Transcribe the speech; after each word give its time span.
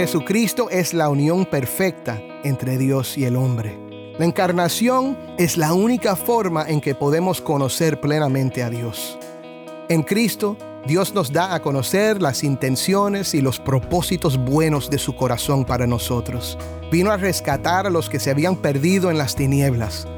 Jesucristo 0.00 0.70
es 0.70 0.94
la 0.94 1.10
unión 1.10 1.44
perfecta 1.44 2.22
entre 2.42 2.78
Dios 2.78 3.18
y 3.18 3.26
el 3.26 3.36
hombre. 3.36 3.78
La 4.18 4.24
encarnación 4.24 5.18
es 5.36 5.58
la 5.58 5.74
única 5.74 6.16
forma 6.16 6.66
en 6.66 6.80
que 6.80 6.94
podemos 6.94 7.42
conocer 7.42 8.00
plenamente 8.00 8.62
a 8.62 8.70
Dios. 8.70 9.18
En 9.90 10.02
Cristo, 10.02 10.56
Dios 10.86 11.12
nos 11.12 11.34
da 11.34 11.54
a 11.54 11.60
conocer 11.60 12.22
las 12.22 12.44
intenciones 12.44 13.34
y 13.34 13.42
los 13.42 13.60
propósitos 13.60 14.38
buenos 14.38 14.88
de 14.88 14.96
su 14.96 15.14
corazón 15.14 15.66
para 15.66 15.86
nosotros. 15.86 16.56
Vino 16.90 17.10
a 17.10 17.18
rescatar 17.18 17.86
a 17.86 17.90
los 17.90 18.08
que 18.08 18.20
se 18.20 18.30
habían 18.30 18.56
perdido 18.56 19.10
en 19.10 19.18
las 19.18 19.36
tinieblas. 19.36 20.08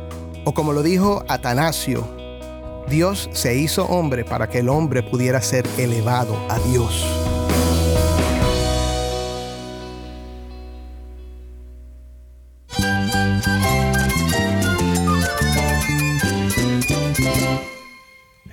O 0.45 0.55
como 0.55 0.73
lo 0.73 0.85
dijo 0.85 1.25
Atanasio, 1.27 2.07
Dios 2.89 3.29
se 3.33 3.57
hizo 3.57 3.85
hombre 3.87 4.25
para 4.25 4.49
que 4.49 4.61
el 4.61 4.69
hombre 4.69 5.03
pudiera 5.03 5.43
ser 5.43 5.67
elevado 5.77 6.37
a 6.49 6.61
Dios. 6.71 7.22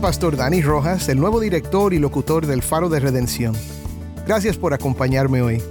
Pastor 0.00 0.34
Dani 0.36 0.62
Rojas, 0.62 1.08
el 1.10 1.20
nuevo 1.20 1.40
director 1.40 1.92
y 1.92 1.98
locutor 1.98 2.46
del 2.46 2.62
Faro 2.62 2.88
de 2.88 3.00
Redención. 3.00 3.54
Gracias 4.26 4.56
por 4.56 4.72
acompañarme 4.72 5.42
hoy. 5.42 5.62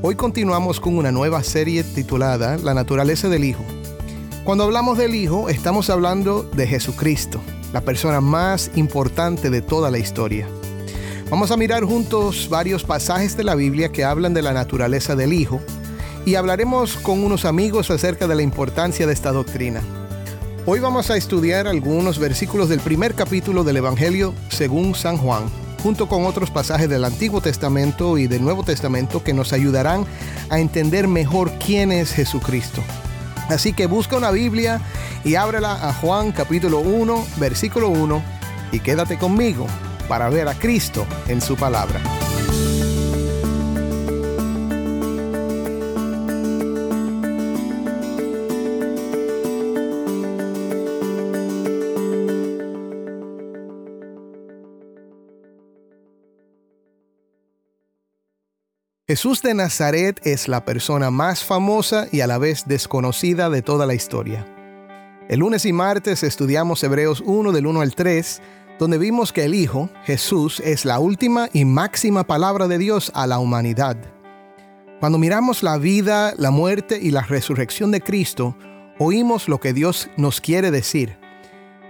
Hoy 0.00 0.14
continuamos 0.14 0.80
con 0.80 0.96
una 0.96 1.12
nueva 1.12 1.42
serie 1.44 1.84
titulada 1.84 2.56
La 2.56 2.72
naturaleza 2.72 3.28
del 3.28 3.44
Hijo. 3.44 3.62
Cuando 4.44 4.64
hablamos 4.64 4.96
del 4.96 5.14
Hijo, 5.14 5.50
estamos 5.50 5.90
hablando 5.90 6.44
de 6.44 6.66
Jesucristo, 6.66 7.40
la 7.74 7.82
persona 7.82 8.22
más 8.22 8.70
importante 8.74 9.50
de 9.50 9.60
toda 9.60 9.90
la 9.90 9.98
historia. 9.98 10.48
Vamos 11.28 11.50
a 11.50 11.58
mirar 11.58 11.84
juntos 11.84 12.48
varios 12.50 12.84
pasajes 12.84 13.36
de 13.36 13.44
la 13.44 13.54
Biblia 13.54 13.92
que 13.92 14.02
hablan 14.02 14.32
de 14.32 14.42
la 14.42 14.54
naturaleza 14.54 15.14
del 15.14 15.34
Hijo 15.34 15.60
y 16.24 16.36
hablaremos 16.36 16.96
con 16.96 17.22
unos 17.22 17.44
amigos 17.44 17.90
acerca 17.90 18.26
de 18.26 18.34
la 18.34 18.42
importancia 18.42 19.06
de 19.06 19.12
esta 19.12 19.30
doctrina. 19.30 19.82
Hoy 20.72 20.78
vamos 20.78 21.10
a 21.10 21.16
estudiar 21.16 21.66
algunos 21.66 22.20
versículos 22.20 22.68
del 22.68 22.78
primer 22.78 23.16
capítulo 23.16 23.64
del 23.64 23.78
Evangelio 23.78 24.32
según 24.50 24.94
San 24.94 25.16
Juan, 25.16 25.50
junto 25.82 26.08
con 26.08 26.26
otros 26.26 26.52
pasajes 26.52 26.88
del 26.88 27.04
Antiguo 27.04 27.40
Testamento 27.40 28.16
y 28.18 28.28
del 28.28 28.44
Nuevo 28.44 28.62
Testamento 28.62 29.24
que 29.24 29.34
nos 29.34 29.52
ayudarán 29.52 30.06
a 30.48 30.60
entender 30.60 31.08
mejor 31.08 31.50
quién 31.58 31.90
es 31.90 32.12
Jesucristo. 32.12 32.82
Así 33.48 33.72
que 33.72 33.86
busca 33.86 34.16
una 34.16 34.30
Biblia 34.30 34.80
y 35.24 35.34
ábrela 35.34 35.72
a 35.72 35.92
Juan 35.92 36.30
capítulo 36.30 36.78
1, 36.78 37.26
versículo 37.38 37.88
1 37.88 38.22
y 38.70 38.78
quédate 38.78 39.18
conmigo 39.18 39.66
para 40.06 40.28
ver 40.28 40.46
a 40.46 40.54
Cristo 40.54 41.04
en 41.26 41.40
su 41.40 41.56
palabra. 41.56 42.00
Jesús 59.10 59.42
de 59.42 59.54
Nazaret 59.54 60.20
es 60.22 60.46
la 60.46 60.64
persona 60.64 61.10
más 61.10 61.42
famosa 61.42 62.06
y 62.12 62.20
a 62.20 62.28
la 62.28 62.38
vez 62.38 62.62
desconocida 62.68 63.50
de 63.50 63.60
toda 63.60 63.84
la 63.84 63.94
historia. 63.94 64.46
El 65.28 65.40
lunes 65.40 65.64
y 65.64 65.72
martes 65.72 66.22
estudiamos 66.22 66.80
Hebreos 66.84 67.20
1 67.26 67.50
del 67.50 67.66
1 67.66 67.80
al 67.80 67.96
3, 67.96 68.40
donde 68.78 68.98
vimos 68.98 69.32
que 69.32 69.42
el 69.42 69.54
Hijo, 69.54 69.90
Jesús, 70.04 70.62
es 70.64 70.84
la 70.84 71.00
última 71.00 71.48
y 71.52 71.64
máxima 71.64 72.22
palabra 72.22 72.68
de 72.68 72.78
Dios 72.78 73.10
a 73.12 73.26
la 73.26 73.40
humanidad. 73.40 73.96
Cuando 75.00 75.18
miramos 75.18 75.64
la 75.64 75.76
vida, 75.76 76.32
la 76.38 76.52
muerte 76.52 77.00
y 77.02 77.10
la 77.10 77.22
resurrección 77.22 77.90
de 77.90 78.02
Cristo, 78.02 78.56
oímos 79.00 79.48
lo 79.48 79.58
que 79.58 79.72
Dios 79.72 80.08
nos 80.16 80.40
quiere 80.40 80.70
decir, 80.70 81.18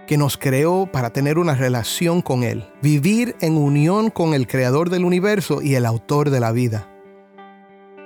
que 0.07 0.17
nos 0.17 0.39
creó 0.39 0.89
para 0.91 1.11
tener 1.11 1.37
una 1.37 1.55
relación 1.55 2.23
con 2.23 2.45
Él, 2.45 2.67
vivir 2.81 3.37
en 3.43 3.59
unión 3.59 4.09
con 4.09 4.33
el 4.33 4.47
Creador 4.47 4.89
del 4.89 5.05
universo 5.05 5.61
y 5.61 5.75
el 5.75 5.85
autor 5.85 6.31
de 6.31 6.41
la 6.41 6.53
vida. 6.53 6.90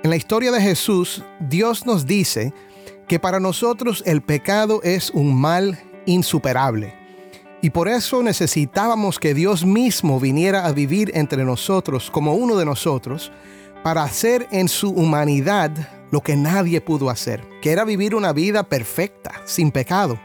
En 0.05 0.11
la 0.11 0.17
historia 0.17 0.51
de 0.51 0.61
Jesús, 0.61 1.23
Dios 1.39 1.87
nos 1.87 2.05
dice 2.05 2.53
que 3.07 3.17
para 3.19 3.39
nosotros 3.39 4.03
el 4.05 4.21
pecado 4.21 4.81
es 4.83 5.09
un 5.09 5.33
mal 5.33 5.79
insuperable. 6.05 6.93
Y 7.63 7.71
por 7.71 7.87
eso 7.87 8.21
necesitábamos 8.21 9.17
que 9.17 9.33
Dios 9.33 9.65
mismo 9.65 10.19
viniera 10.19 10.67
a 10.67 10.73
vivir 10.73 11.09
entre 11.15 11.43
nosotros 11.43 12.11
como 12.11 12.35
uno 12.35 12.55
de 12.55 12.65
nosotros 12.65 13.31
para 13.83 14.03
hacer 14.03 14.47
en 14.51 14.67
su 14.67 14.91
humanidad 14.91 15.71
lo 16.11 16.21
que 16.21 16.35
nadie 16.35 16.81
pudo 16.81 17.09
hacer, 17.09 17.43
que 17.63 17.71
era 17.71 17.83
vivir 17.83 18.13
una 18.13 18.31
vida 18.31 18.61
perfecta, 18.61 19.41
sin 19.45 19.71
pecado. 19.71 20.19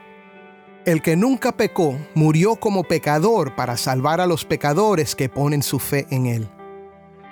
El 0.84 1.00
que 1.00 1.16
nunca 1.16 1.52
pecó 1.52 1.98
murió 2.14 2.56
como 2.56 2.84
pecador 2.84 3.56
para 3.56 3.78
salvar 3.78 4.20
a 4.20 4.26
los 4.26 4.44
pecadores 4.44 5.16
que 5.16 5.30
ponen 5.30 5.62
su 5.62 5.78
fe 5.78 6.06
en 6.10 6.26
él. 6.26 6.50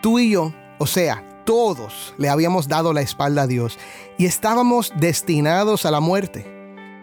Tú 0.00 0.18
y 0.18 0.30
yo, 0.30 0.54
o 0.78 0.86
sea, 0.86 1.27
todos 1.48 2.12
le 2.18 2.28
habíamos 2.28 2.68
dado 2.68 2.92
la 2.92 3.00
espalda 3.00 3.44
a 3.44 3.46
Dios 3.46 3.78
y 4.18 4.26
estábamos 4.26 4.92
destinados 4.96 5.86
a 5.86 5.90
la 5.90 5.98
muerte. 5.98 6.44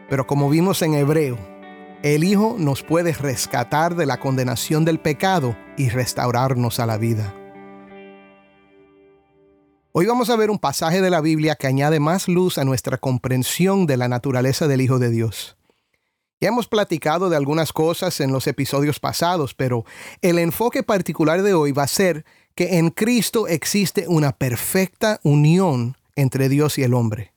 Pero 0.08 0.28
como 0.28 0.52
vimos 0.52 0.84
en 0.84 0.94
Hebreo, 0.94 1.40
el 2.04 2.24
Hijo 2.24 2.56
nos 2.60 2.84
puede 2.84 3.14
rescatar 3.14 3.96
de 3.96 4.06
la 4.06 4.20
condenación 4.20 4.86
del 4.86 5.00
pecado 5.00 5.58
y 5.80 5.90
restaurarnos 5.90 6.80
a 6.80 6.86
la 6.86 7.00
vida. 7.00 7.34
Hoy 9.94 10.06
vamos 10.06 10.30
a 10.30 10.36
ver 10.36 10.52
un 10.52 10.60
pasaje 10.60 11.02
de 11.02 11.10
la 11.10 11.22
Biblia 11.22 11.56
que 11.56 11.66
añade 11.66 12.00
más 12.00 12.28
luz 12.28 12.60
a 12.60 12.66
nuestra 12.66 13.00
comprensión 13.00 13.88
de 13.88 13.98
la 13.98 14.10
naturaleza 14.10 14.68
del 14.68 14.82
Hijo 14.82 15.00
de 15.00 15.10
Dios. 15.10 15.58
Ya 16.40 16.50
hemos 16.50 16.68
platicado 16.68 17.32
de 17.32 17.38
algunas 17.38 17.74
cosas 17.74 18.20
en 18.20 18.32
los 18.32 18.46
episodios 18.46 19.00
pasados, 19.00 19.56
pero 19.56 19.86
el 20.22 20.38
enfoque 20.38 20.84
particular 20.84 21.42
de 21.42 21.56
hoy 21.56 21.72
va 21.72 21.82
a 21.82 21.88
ser 21.88 22.26
que 22.56 22.78
en 22.78 22.90
Cristo 22.90 23.48
existe 23.48 24.08
una 24.08 24.32
perfecta 24.32 25.20
unión 25.24 25.98
entre 26.16 26.50
Dios 26.50 26.78
y 26.78 26.84
el 26.84 26.94
hombre. 26.94 27.34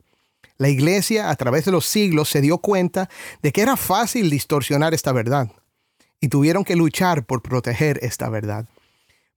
La 0.56 0.68
iglesia 0.68 1.30
a 1.30 1.36
través 1.36 1.64
de 1.64 1.72
los 1.72 1.86
siglos 1.86 2.28
se 2.28 2.40
dio 2.40 2.58
cuenta 2.58 3.08
de 3.42 3.52
que 3.52 3.60
era 3.60 3.76
fácil 3.76 4.30
distorsionar 4.30 4.94
esta 4.94 5.12
verdad 5.12 5.50
y 6.20 6.28
tuvieron 6.28 6.64
que 6.64 6.76
luchar 6.76 7.26
por 7.26 7.42
proteger 7.42 7.98
esta 8.02 8.28
verdad. 8.28 8.66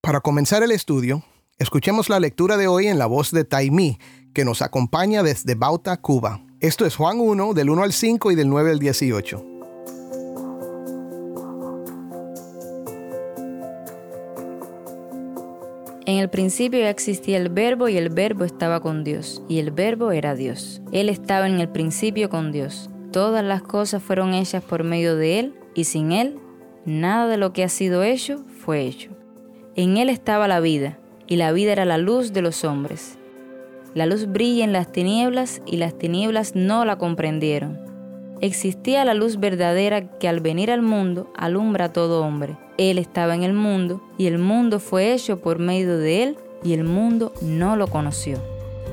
Para 0.02 0.22
comenzar 0.22 0.64
el 0.64 0.72
estudio, 0.72 1.24
escuchemos 1.59 2.09
la 2.09 2.20
lectura 2.20 2.58
de 2.58 2.68
hoy 2.68 2.88
en 2.88 2.97
la 2.97 3.06
voz 3.06 3.31
de 3.31 3.44
Taimí, 3.44 4.00
que 4.34 4.46
nos 4.46 4.62
acompaña 4.62 5.22
desde 5.22 5.55
Bauta, 5.55 5.97
Cuba. 5.97 6.41
Esto 6.59 6.85
es 6.85 6.96
Juan 6.96 7.20
1, 7.20 7.53
del 7.53 7.70
1 7.70 7.84
al 7.84 7.94
5 7.94 8.32
y 8.32 8.35
del 8.35 8.50
9 8.50 8.72
al 8.72 8.79
18. 8.79 9.51
En 16.11 16.17
el 16.17 16.29
principio 16.29 16.81
ya 16.81 16.90
existía 16.90 17.37
el 17.37 17.47
verbo 17.47 17.87
y 17.87 17.96
el 17.96 18.09
verbo 18.09 18.43
estaba 18.43 18.81
con 18.81 19.05
Dios, 19.05 19.41
y 19.47 19.59
el 19.59 19.72
verbo 19.72 20.11
era 20.11 20.35
Dios. 20.35 20.81
Él 20.91 21.08
estaba 21.08 21.47
en 21.47 21.61
el 21.61 21.69
principio 21.69 22.29
con 22.29 22.52
Dios. 22.52 22.90
Todas 23.13 23.46
las 23.46 23.61
cosas 23.61 24.03
fueron 24.03 24.34
hechas 24.34 24.61
por 24.61 24.84
medio 24.84 25.16
de 25.16 25.40
Él, 25.40 25.53
y 25.73 25.85
sin 25.85 26.11
Él, 26.11 26.37
nada 26.84 27.29
de 27.29 27.37
lo 27.37 27.53
que 27.53 27.63
ha 27.63 27.69
sido 27.69 28.03
hecho 28.03 28.43
fue 28.59 28.81
hecho. 28.81 29.11
En 29.78 29.96
Él 29.96 30.09
estaba 30.09 30.49
la 30.49 30.59
vida, 30.59 30.99
y 31.28 31.37
la 31.37 31.53
vida 31.53 31.72
era 31.72 31.85
la 31.85 31.97
luz 31.97 32.34
de 32.34 32.41
los 32.41 32.66
hombres. 32.66 33.17
La 33.93 34.05
luz 34.05 34.28
brilla 34.28 34.66
en 34.66 34.73
las 34.73 34.91
tinieblas, 34.91 35.61
y 35.66 35.78
las 35.78 35.97
tinieblas 35.97 36.57
no 36.57 36.84
la 36.84 36.97
comprendieron. 36.97 37.79
Existía 38.41 39.05
la 39.05 39.14
luz 39.14 39.40
verdadera 39.40 40.19
que 40.19 40.28
al 40.28 40.41
venir 40.41 40.72
al 40.72 40.81
mundo 40.81 41.31
alumbra 41.37 41.85
a 41.85 41.93
todo 41.93 42.22
hombre. 42.22 42.57
Él 42.78 42.97
estaba 42.97 43.35
en 43.35 43.44
el 43.44 43.53
mundo 43.53 44.02
y 44.18 44.28
el 44.28 44.38
mundo 44.38 44.79
fue 44.79 45.14
hecho 45.14 45.40
por 45.40 45.59
medio 45.59 45.97
de 45.97 46.23
él 46.23 46.38
y 46.64 46.73
el 46.73 46.84
mundo 46.84 47.34
no 47.41 47.76
lo 47.76 47.88
conoció. 47.88 48.38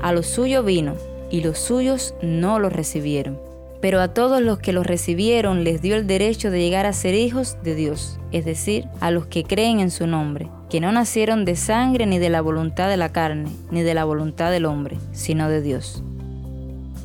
A 0.01 0.11
lo 0.13 0.23
suyo 0.23 0.63
vino 0.63 0.95
y 1.29 1.41
los 1.41 1.57
suyos 1.57 2.13
no 2.21 2.59
los 2.59 2.73
recibieron. 2.73 3.39
Pero 3.81 4.01
a 4.01 4.09
todos 4.13 4.41
los 4.41 4.59
que 4.59 4.73
los 4.73 4.85
recibieron 4.85 5.63
les 5.63 5.81
dio 5.81 5.95
el 5.95 6.05
derecho 6.05 6.51
de 6.51 6.59
llegar 6.59 6.85
a 6.85 6.93
ser 6.93 7.15
hijos 7.15 7.57
de 7.63 7.75
Dios, 7.75 8.19
es 8.31 8.43
decir, 8.43 8.85
a 8.99 9.09
los 9.09 9.27
que 9.27 9.45
creen 9.45 9.79
en 9.79 9.89
su 9.89 10.05
nombre, 10.05 10.49
que 10.69 10.81
no 10.81 10.91
nacieron 10.91 11.45
de 11.45 11.55
sangre 11.55 12.05
ni 12.05 12.19
de 12.19 12.29
la 12.29 12.41
voluntad 12.41 12.89
de 12.89 12.97
la 12.97 13.13
carne, 13.13 13.49
ni 13.71 13.81
de 13.81 13.93
la 13.93 14.03
voluntad 14.03 14.51
del 14.51 14.65
hombre, 14.65 14.97
sino 15.13 15.47
de 15.47 15.61
Dios. 15.61 16.03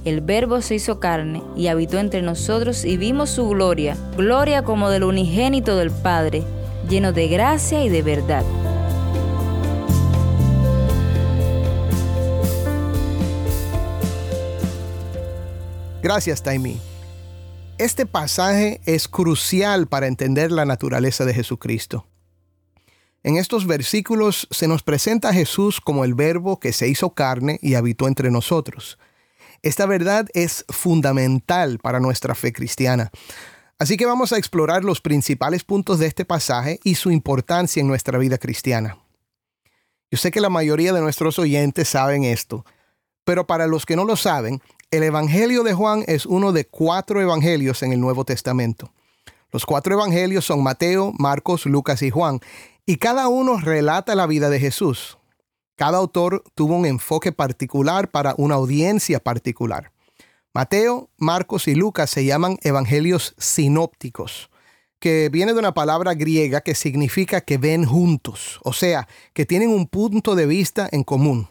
El 0.05 0.21
Verbo 0.21 0.61
se 0.61 0.75
hizo 0.75 1.01
carne 1.01 1.43
y 1.57 1.69
habitó 1.69 1.99
entre 1.99 2.23
nosotros 2.23 2.85
y 2.85 2.97
vimos 2.97 3.31
su 3.31 3.49
gloria, 3.49 3.97
gloria 4.17 4.63
como 4.63 4.91
del 4.91 5.05
unigénito 5.05 5.77
del 5.77 5.91
Padre, 5.91 6.43
lleno 6.89 7.13
de 7.13 7.29
gracia 7.29 7.85
y 7.85 7.89
de 7.89 8.03
verdad. 8.03 8.45
Gracias, 16.03 16.43
Taimi. 16.43 16.79
Este 17.79 18.07
pasaje 18.07 18.81
es 18.85 19.09
crucial 19.09 19.87
para 19.87 20.07
entender 20.07 20.53
la 20.53 20.65
naturaleza 20.65 21.25
de 21.25 21.35
Jesucristo. 21.35 22.07
En 23.23 23.39
estos 23.39 23.67
versículos 23.67 24.47
se 24.51 24.69
nos 24.69 24.83
presenta 24.83 25.31
a 25.31 25.33
Jesús 25.33 25.81
como 25.81 26.05
el 26.05 26.15
verbo 26.15 26.61
que 26.61 26.75
se 26.75 26.89
hizo 26.89 27.15
carne 27.15 27.59
y 27.63 27.75
habitó 27.75 28.07
entre 28.07 28.31
nosotros. 28.31 28.99
Esta 29.63 29.87
verdad 29.87 30.29
es 30.35 30.67
fundamental 30.69 31.79
para 31.79 32.01
nuestra 32.01 32.35
fe 32.35 32.53
cristiana. 32.53 33.11
Así 33.79 33.97
que 33.97 34.07
vamos 34.07 34.33
a 34.33 34.39
explorar 34.39 34.85
los 34.85 35.01
principales 35.01 35.65
puntos 35.65 35.99
de 35.99 36.07
este 36.07 36.25
pasaje 36.25 36.79
y 36.85 36.95
su 36.95 37.11
importancia 37.11 37.81
en 37.81 37.89
nuestra 37.89 38.19
vida 38.19 38.39
cristiana. 38.39 38.99
Yo 40.11 40.19
sé 40.19 40.31
que 40.31 40.41
la 40.41 40.49
mayoría 40.49 40.93
de 40.93 41.01
nuestros 41.01 41.39
oyentes 41.39 41.89
saben 41.89 42.23
esto, 42.23 42.65
pero 43.25 43.47
para 43.47 43.67
los 43.67 43.85
que 43.85 43.97
no 43.97 44.05
lo 44.05 44.17
saben, 44.17 44.63
el 44.93 45.03
Evangelio 45.03 45.65
de 45.65 45.75
Juan 45.75 46.05
es 46.07 46.25
uno 46.25 46.53
de 46.53 46.67
cuatro 46.67 47.21
evangelios 47.21 47.83
en 47.83 47.93
el 47.93 48.01
Nuevo 48.01 48.25
Testamento. 48.25 48.93
Los 49.51 49.67
cuatro 49.67 49.95
evangelios 49.95 50.45
son 50.45 50.63
Mateo, 50.63 51.13
Marcos, 51.19 51.67
Lucas 51.67 52.03
y 52.03 52.11
Juan, 52.11 52.39
y 52.87 52.97
cada 52.97 53.27
uno 53.27 53.59
relata 53.59 54.15
la 54.15 54.27
vida 54.27 54.51
de 54.51 54.61
Jesús. 54.61 55.19
Cada 55.77 55.99
autor 55.99 56.45
tuvo 56.55 56.77
un 56.77 56.87
enfoque 56.87 57.33
particular 57.33 58.09
para 58.09 58.35
una 58.37 58.55
audiencia 58.55 59.19
particular. 59.19 59.91
Mateo, 60.55 61.11
Marcos 61.17 61.67
y 61.67 61.75
Lucas 61.75 62.11
se 62.11 62.25
llaman 62.25 62.59
evangelios 62.63 63.35
sinópticos, 63.39 64.51
que 65.01 65.29
viene 65.29 65.53
de 65.53 65.59
una 65.59 65.75
palabra 65.75 66.15
griega 66.15 66.61
que 66.61 66.77
significa 66.77 67.41
que 67.41 67.59
ven 67.59 67.85
juntos, 67.85 68.61
o 68.63 68.73
sea, 68.73 69.09
que 69.33 69.47
tienen 69.47 69.71
un 69.71 69.89
punto 69.89 70.37
de 70.37 70.47
vista 70.47 70.89
en 70.93 71.03
común. 71.03 71.49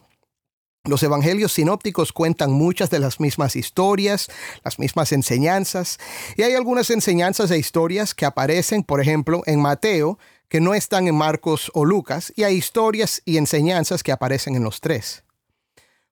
Los 0.86 1.04
evangelios 1.04 1.52
sinópticos 1.52 2.14
cuentan 2.14 2.54
muchas 2.54 2.90
de 2.90 3.00
las 3.00 3.20
mismas 3.20 3.58
historias, 3.58 4.32
las 4.64 4.80
mismas 4.80 5.12
enseñanzas, 5.12 6.00
y 6.38 6.44
hay 6.44 6.54
algunas 6.54 6.90
enseñanzas 6.90 7.52
e 7.52 7.58
historias 7.58 8.16
que 8.16 8.26
aparecen, 8.26 8.84
por 8.84 9.02
ejemplo, 9.02 9.44
en 9.46 9.62
Mateo, 9.62 10.18
que 10.48 10.62
no 10.62 10.74
están 10.74 11.10
en 11.10 11.16
Marcos 11.16 11.72
o 11.74 11.84
Lucas, 11.84 12.32
y 12.38 12.44
hay 12.44 12.56
historias 12.56 13.22
y 13.26 13.36
enseñanzas 13.36 14.02
que 14.02 14.14
aparecen 14.14 14.56
en 14.56 14.64
los 14.64 14.80
tres. 14.80 15.26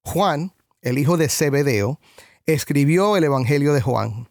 Juan, 0.01 0.53
el 0.81 0.97
hijo 0.97 1.15
de 1.15 1.29
Zebedeo, 1.29 1.97
escribió 2.53 3.17
el 3.17 3.23
Evangelio 3.23 3.73
de 3.73 3.81
Juan. 3.81 4.29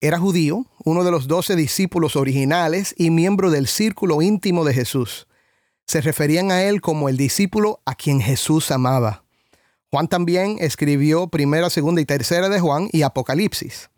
Era 0.00 0.18
judío, 0.18 0.66
uno 0.84 1.04
de 1.04 1.10
los 1.10 1.26
doce 1.26 1.56
discípulos 1.56 2.16
originales 2.16 2.94
y 2.98 3.10
miembro 3.10 3.50
del 3.50 3.66
círculo 3.66 4.22
íntimo 4.22 4.64
de 4.64 4.74
Jesús. 4.74 5.26
Se 5.86 6.00
referían 6.00 6.50
a 6.50 6.62
él 6.64 6.80
como 6.80 7.08
el 7.08 7.16
discípulo 7.16 7.80
a 7.86 7.94
quien 7.94 8.20
Jesús 8.20 8.70
amaba. 8.70 9.24
Juan 9.90 10.08
también 10.08 10.56
escribió 10.60 11.28
primera, 11.28 11.70
segunda 11.70 12.00
y 12.00 12.04
tercera 12.04 12.48
de 12.48 12.60
Juan 12.60 12.88
y 12.92 13.02
Apocalipsis. 13.02 13.88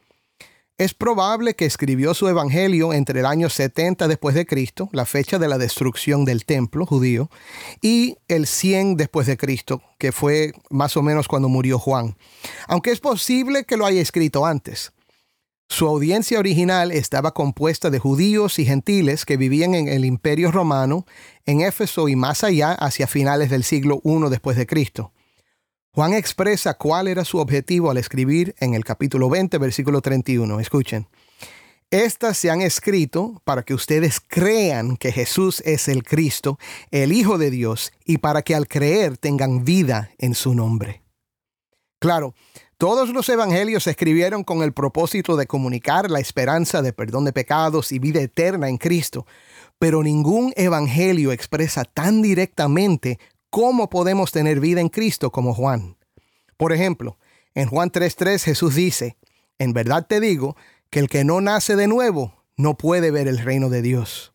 Es 0.78 0.94
probable 0.94 1.56
que 1.56 1.66
escribió 1.66 2.14
su 2.14 2.28
evangelio 2.28 2.92
entre 2.92 3.18
el 3.18 3.26
año 3.26 3.50
70 3.50 4.06
después 4.06 4.36
de 4.36 4.46
Cristo, 4.46 4.88
la 4.92 5.06
fecha 5.06 5.40
de 5.40 5.48
la 5.48 5.58
destrucción 5.58 6.24
del 6.24 6.44
templo 6.44 6.86
judío, 6.86 7.30
y 7.82 8.16
el 8.28 8.46
100 8.46 8.96
después 8.96 9.26
de 9.26 9.36
Cristo, 9.36 9.82
que 9.98 10.12
fue 10.12 10.52
más 10.70 10.96
o 10.96 11.02
menos 11.02 11.26
cuando 11.26 11.48
murió 11.48 11.80
Juan. 11.80 12.16
Aunque 12.68 12.92
es 12.92 13.00
posible 13.00 13.64
que 13.64 13.76
lo 13.76 13.86
haya 13.86 14.00
escrito 14.00 14.46
antes. 14.46 14.92
Su 15.68 15.88
audiencia 15.88 16.38
original 16.38 16.92
estaba 16.92 17.34
compuesta 17.34 17.90
de 17.90 17.98
judíos 17.98 18.60
y 18.60 18.64
gentiles 18.64 19.24
que 19.24 19.36
vivían 19.36 19.74
en 19.74 19.88
el 19.88 20.04
Imperio 20.04 20.52
Romano, 20.52 21.06
en 21.44 21.60
Éfeso 21.60 22.08
y 22.08 22.14
más 22.14 22.44
allá 22.44 22.70
hacia 22.72 23.08
finales 23.08 23.50
del 23.50 23.64
siglo 23.64 24.00
I 24.04 24.30
después 24.30 24.56
de 24.56 24.68
Cristo. 24.68 25.12
Juan 25.98 26.14
expresa 26.14 26.74
cuál 26.74 27.08
era 27.08 27.24
su 27.24 27.38
objetivo 27.38 27.90
al 27.90 27.96
escribir 27.96 28.54
en 28.60 28.74
el 28.74 28.84
capítulo 28.84 29.28
20, 29.28 29.58
versículo 29.58 30.00
31. 30.00 30.60
Escuchen. 30.60 31.08
Estas 31.90 32.38
se 32.38 32.50
han 32.50 32.60
escrito 32.60 33.42
para 33.42 33.64
que 33.64 33.74
ustedes 33.74 34.20
crean 34.20 34.96
que 34.96 35.10
Jesús 35.10 35.60
es 35.66 35.88
el 35.88 36.04
Cristo, 36.04 36.56
el 36.92 37.10
Hijo 37.10 37.36
de 37.36 37.50
Dios, 37.50 37.90
y 38.04 38.18
para 38.18 38.42
que 38.42 38.54
al 38.54 38.68
creer 38.68 39.18
tengan 39.18 39.64
vida 39.64 40.12
en 40.18 40.36
su 40.36 40.54
nombre. 40.54 41.02
Claro, 41.98 42.32
todos 42.76 43.08
los 43.08 43.28
evangelios 43.28 43.82
se 43.82 43.90
escribieron 43.90 44.44
con 44.44 44.62
el 44.62 44.72
propósito 44.72 45.36
de 45.36 45.48
comunicar 45.48 46.12
la 46.12 46.20
esperanza 46.20 46.80
de 46.80 46.92
perdón 46.92 47.24
de 47.24 47.32
pecados 47.32 47.90
y 47.90 47.98
vida 47.98 48.20
eterna 48.20 48.68
en 48.68 48.76
Cristo, 48.76 49.26
pero 49.80 50.04
ningún 50.04 50.52
evangelio 50.54 51.32
expresa 51.32 51.82
tan 51.82 52.22
directamente 52.22 53.18
cómo 53.50 53.88
podemos 53.88 54.32
tener 54.32 54.60
vida 54.60 54.80
en 54.80 54.88
Cristo 54.88 55.30
como 55.30 55.54
Juan. 55.54 55.96
Por 56.56 56.72
ejemplo, 56.72 57.18
en 57.54 57.68
Juan 57.68 57.90
3.3 57.90 58.42
Jesús 58.42 58.74
dice, 58.74 59.16
en 59.58 59.72
verdad 59.72 60.06
te 60.06 60.20
digo 60.20 60.56
que 60.90 61.00
el 61.00 61.08
que 61.08 61.24
no 61.24 61.40
nace 61.40 61.76
de 61.76 61.86
nuevo 61.86 62.34
no 62.56 62.76
puede 62.76 63.10
ver 63.10 63.28
el 63.28 63.38
reino 63.38 63.70
de 63.70 63.82
Dios. 63.82 64.32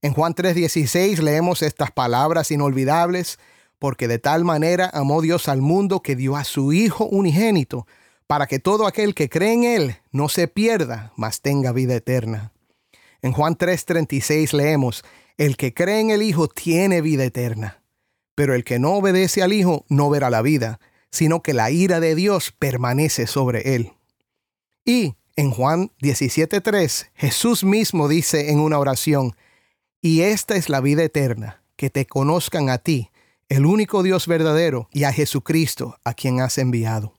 En 0.00 0.14
Juan 0.14 0.34
3.16 0.34 1.18
leemos 1.18 1.62
estas 1.62 1.90
palabras 1.90 2.50
inolvidables, 2.50 3.38
porque 3.78 4.08
de 4.08 4.18
tal 4.18 4.44
manera 4.44 4.90
amó 4.92 5.22
Dios 5.22 5.48
al 5.48 5.60
mundo 5.60 6.00
que 6.00 6.16
dio 6.16 6.36
a 6.36 6.44
su 6.44 6.72
Hijo 6.72 7.04
unigénito, 7.06 7.86
para 8.26 8.46
que 8.46 8.58
todo 8.58 8.86
aquel 8.86 9.14
que 9.14 9.28
cree 9.28 9.52
en 9.52 9.64
Él 9.64 9.96
no 10.10 10.28
se 10.28 10.48
pierda, 10.48 11.12
mas 11.16 11.42
tenga 11.42 11.72
vida 11.72 11.94
eterna. 11.94 12.52
En 13.20 13.32
Juan 13.32 13.56
3:36 13.56 14.52
leemos, 14.52 15.04
el 15.36 15.56
que 15.56 15.74
cree 15.74 16.00
en 16.00 16.10
el 16.10 16.22
Hijo 16.22 16.48
tiene 16.48 17.00
vida 17.00 17.24
eterna 17.24 17.81
pero 18.34 18.54
el 18.54 18.64
que 18.64 18.78
no 18.78 18.94
obedece 18.94 19.42
al 19.42 19.52
Hijo 19.52 19.84
no 19.88 20.10
verá 20.10 20.30
la 20.30 20.42
vida, 20.42 20.80
sino 21.10 21.42
que 21.42 21.52
la 21.52 21.70
ira 21.70 22.00
de 22.00 22.14
Dios 22.14 22.52
permanece 22.58 23.26
sobre 23.26 23.74
él. 23.74 23.92
Y 24.84 25.14
en 25.36 25.50
Juan 25.50 25.90
17:3, 26.00 27.10
Jesús 27.14 27.64
mismo 27.64 28.08
dice 28.08 28.50
en 28.50 28.60
una 28.60 28.78
oración, 28.78 29.36
y 30.00 30.22
esta 30.22 30.56
es 30.56 30.68
la 30.68 30.80
vida 30.80 31.04
eterna, 31.04 31.62
que 31.76 31.90
te 31.90 32.06
conozcan 32.06 32.70
a 32.70 32.78
ti, 32.78 33.10
el 33.48 33.66
único 33.66 34.02
Dios 34.02 34.26
verdadero, 34.26 34.88
y 34.92 35.04
a 35.04 35.12
Jesucristo, 35.12 35.98
a 36.04 36.14
quien 36.14 36.40
has 36.40 36.58
enviado. 36.58 37.14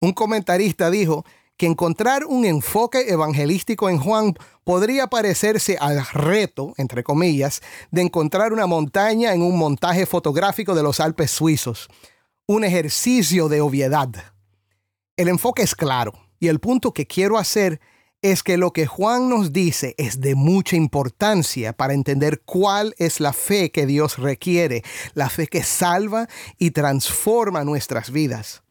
Un 0.00 0.12
comentarista 0.12 0.90
dijo 0.90 1.24
que 1.56 1.66
encontrar 1.66 2.24
un 2.26 2.44
enfoque 2.44 3.10
evangelístico 3.10 3.88
en 3.88 3.98
Juan 3.98 4.34
podría 4.64 5.06
parecerse 5.06 5.76
al 5.80 6.04
reto, 6.06 6.74
entre 6.76 7.02
comillas, 7.02 7.62
de 7.90 8.02
encontrar 8.02 8.52
una 8.52 8.66
montaña 8.66 9.32
en 9.32 9.42
un 9.42 9.56
montaje 9.56 10.06
fotográfico 10.06 10.74
de 10.74 10.82
los 10.82 11.00
Alpes 11.00 11.30
suizos, 11.30 11.88
un 12.46 12.64
ejercicio 12.64 13.48
de 13.48 13.60
obviedad. 13.60 14.08
El 15.16 15.28
enfoque 15.28 15.62
es 15.62 15.74
claro 15.74 16.12
y 16.38 16.48
el 16.48 16.60
punto 16.60 16.92
que 16.92 17.06
quiero 17.06 17.38
hacer 17.38 17.80
es 18.22 18.42
que 18.42 18.56
lo 18.56 18.72
que 18.72 18.86
Juan 18.86 19.28
nos 19.28 19.52
dice 19.52 19.94
es 19.98 20.20
de 20.20 20.34
mucha 20.34 20.76
importancia 20.76 21.72
para 21.72 21.94
entender 21.94 22.42
cuál 22.44 22.94
es 22.98 23.20
la 23.20 23.32
fe 23.32 23.70
que 23.70 23.86
Dios 23.86 24.18
requiere, 24.18 24.82
la 25.14 25.30
fe 25.30 25.46
que 25.46 25.62
salva 25.62 26.26
y 26.58 26.72
transforma 26.72 27.64
nuestras 27.64 28.10
vidas. 28.10 28.62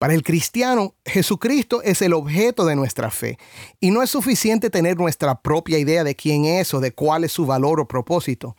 Para 0.00 0.14
el 0.14 0.22
cristiano, 0.22 0.94
Jesucristo 1.04 1.82
es 1.82 2.00
el 2.00 2.14
objeto 2.14 2.64
de 2.64 2.74
nuestra 2.74 3.10
fe 3.10 3.38
y 3.80 3.90
no 3.90 4.02
es 4.02 4.08
suficiente 4.08 4.70
tener 4.70 4.96
nuestra 4.96 5.42
propia 5.42 5.78
idea 5.78 6.04
de 6.04 6.16
quién 6.16 6.46
es 6.46 6.72
o 6.72 6.80
de 6.80 6.92
cuál 6.92 7.24
es 7.24 7.32
su 7.32 7.44
valor 7.44 7.80
o 7.80 7.86
propósito. 7.86 8.56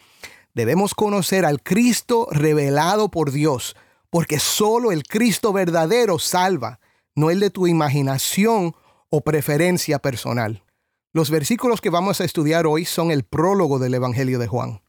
Debemos 0.54 0.94
conocer 0.94 1.44
al 1.44 1.64
Cristo 1.64 2.28
revelado 2.30 3.10
por 3.10 3.32
Dios, 3.32 3.76
porque 4.12 4.38
solo 4.38 4.92
el 4.92 5.02
Cristo 5.02 5.52
verdadero 5.52 6.20
salva, 6.20 6.80
no 7.16 7.32
el 7.32 7.40
de 7.40 7.50
tu 7.50 7.66
imaginación 7.66 8.76
o 9.10 9.22
preferencia 9.22 9.98
personal. 9.98 10.64
Los 11.12 11.32
versículos 11.32 11.82
que 11.82 11.90
vamos 11.90 12.22
a 12.22 12.24
estudiar 12.24 12.68
hoy 12.68 12.86
son 12.86 13.10
el 13.10 13.24
prólogo 13.24 13.80
del 13.80 13.96
Evangelio 13.96 14.38
de 14.38 14.46
Juan. 14.46 14.84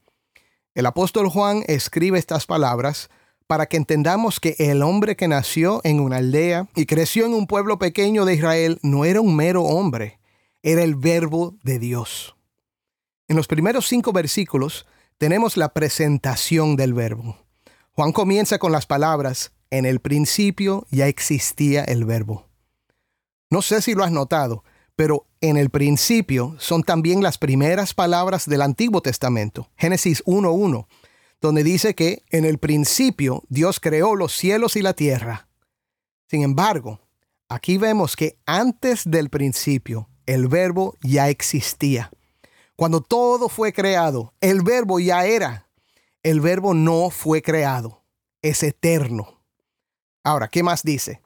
El 0.75 0.85
apóstol 0.85 1.29
Juan 1.29 1.63
escribe 1.65 2.19
estas 2.19 2.45
palabras 2.45 3.09
para 3.53 3.67
que 3.67 3.77
entendamos 3.77 4.39
que 4.39 4.55
el 4.57 4.81
hombre 4.81 5.15
que 5.15 5.27
nació 5.27 5.79
en 5.83 5.99
una 5.99 6.17
aldea 6.17 6.67
y 6.75 6.87
creció 6.87 7.27
en 7.27 7.35
un 7.35 7.45
pueblo 7.45 7.77
pequeño 7.77 8.25
de 8.25 8.33
Israel 8.33 8.79
no 8.81 9.05
era 9.05 9.21
un 9.21 9.35
mero 9.35 9.61
hombre, 9.61 10.17
era 10.63 10.81
el 10.81 10.95
verbo 10.95 11.53
de 11.61 11.77
Dios. 11.77 12.35
En 13.27 13.35
los 13.35 13.45
primeros 13.45 13.85
cinco 13.85 14.11
versículos 14.11 14.87
tenemos 15.19 15.55
la 15.55 15.71
presentación 15.71 16.75
del 16.77 16.95
verbo. 16.95 17.37
Juan 17.91 18.11
comienza 18.11 18.57
con 18.57 18.71
las 18.71 18.87
palabras, 18.87 19.51
en 19.69 19.85
el 19.85 19.99
principio 19.99 20.87
ya 20.89 21.05
existía 21.05 21.83
el 21.83 22.05
verbo. 22.05 22.47
No 23.51 23.61
sé 23.61 23.83
si 23.83 23.93
lo 23.93 24.03
has 24.03 24.11
notado, 24.11 24.63
pero 24.95 25.27
en 25.41 25.57
el 25.57 25.69
principio 25.69 26.55
son 26.57 26.81
también 26.81 27.21
las 27.21 27.37
primeras 27.37 27.93
palabras 27.93 28.49
del 28.49 28.63
Antiguo 28.63 29.03
Testamento, 29.03 29.69
Génesis 29.77 30.23
1.1, 30.25 30.87
donde 31.43 31.65
dice 31.65 31.93
que 31.93 32.23
en 32.29 32.45
el 32.45 32.57
principio 32.57 33.43
Dios 33.49 33.81
creó 33.81 34.15
los 34.15 34.31
cielos 34.31 34.77
y 34.77 34.81
la 34.81 34.93
tierra. 34.93 35.49
Sin 36.29 36.41
embargo, 36.41 37.01
aquí 37.49 37.77
vemos 37.77 38.15
que 38.15 38.37
antes 38.45 39.01
del 39.03 39.29
principio 39.29 40.07
el 40.25 40.47
verbo 40.47 40.95
ya 41.01 41.27
existía. 41.27 42.11
Cuando 42.77 43.01
todo 43.01 43.49
fue 43.49 43.73
creado, 43.73 44.33
el 44.39 44.61
verbo 44.61 45.01
ya 45.01 45.25
era. 45.25 45.67
El 46.23 46.39
verbo 46.39 46.73
no 46.73 47.09
fue 47.09 47.41
creado, 47.41 48.01
es 48.41 48.63
eterno. 48.63 49.41
Ahora, 50.23 50.47
¿qué 50.47 50.63
más 50.63 50.81
dice? 50.81 51.21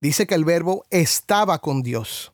Dice 0.00 0.28
que 0.28 0.36
el 0.36 0.44
verbo 0.44 0.84
estaba 0.90 1.58
con 1.58 1.82
Dios. 1.82 2.32